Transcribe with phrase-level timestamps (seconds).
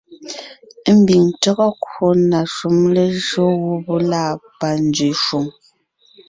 [0.99, 4.23] Mbiŋ tÿɔ́gɔ kwò na shúm lejÿó gubé lâ
[4.59, 5.45] panzwě shwòŋ,